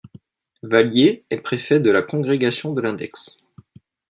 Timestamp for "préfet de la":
1.41-2.01